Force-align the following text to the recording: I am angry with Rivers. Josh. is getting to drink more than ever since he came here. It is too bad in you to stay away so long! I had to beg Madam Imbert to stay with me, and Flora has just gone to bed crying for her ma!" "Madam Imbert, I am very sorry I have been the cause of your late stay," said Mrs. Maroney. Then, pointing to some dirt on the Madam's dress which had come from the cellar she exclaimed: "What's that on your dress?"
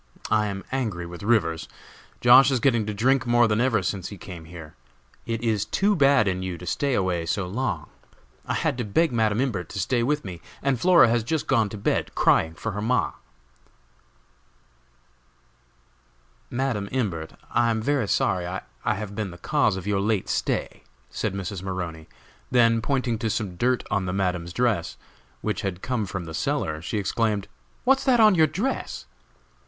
I 0.31 0.47
am 0.47 0.63
angry 0.71 1.05
with 1.05 1.21
Rivers. 1.21 1.67
Josh. 2.21 2.49
is 2.49 2.59
getting 2.59 2.87
to 2.87 2.93
drink 2.95 3.27
more 3.27 3.47
than 3.47 3.61
ever 3.61 3.83
since 3.83 4.09
he 4.09 4.17
came 4.17 4.45
here. 4.45 4.73
It 5.27 5.43
is 5.43 5.63
too 5.63 5.95
bad 5.95 6.27
in 6.27 6.41
you 6.41 6.57
to 6.57 6.65
stay 6.65 6.95
away 6.95 7.27
so 7.27 7.45
long! 7.45 7.87
I 8.47 8.55
had 8.55 8.79
to 8.79 8.83
beg 8.83 9.11
Madam 9.11 9.39
Imbert 9.39 9.69
to 9.69 9.79
stay 9.79 10.01
with 10.01 10.25
me, 10.25 10.41
and 10.63 10.79
Flora 10.81 11.07
has 11.09 11.23
just 11.23 11.45
gone 11.45 11.69
to 11.69 11.77
bed 11.77 12.15
crying 12.15 12.55
for 12.55 12.71
her 12.71 12.81
ma!" 12.81 13.11
"Madam 16.49 16.89
Imbert, 16.91 17.33
I 17.51 17.69
am 17.69 17.79
very 17.79 18.07
sorry 18.07 18.47
I 18.47 18.63
have 18.95 19.13
been 19.13 19.29
the 19.29 19.37
cause 19.37 19.77
of 19.77 19.85
your 19.85 19.99
late 20.01 20.27
stay," 20.29 20.81
said 21.11 21.35
Mrs. 21.35 21.61
Maroney. 21.61 22.09
Then, 22.49 22.81
pointing 22.81 23.19
to 23.19 23.29
some 23.29 23.55
dirt 23.55 23.83
on 23.91 24.07
the 24.07 24.13
Madam's 24.13 24.51
dress 24.51 24.97
which 25.41 25.61
had 25.61 25.83
come 25.83 26.07
from 26.07 26.25
the 26.25 26.33
cellar 26.33 26.81
she 26.81 26.97
exclaimed: 26.97 27.47
"What's 27.83 28.03
that 28.05 28.19
on 28.19 28.33
your 28.33 28.47
dress?" 28.47 29.05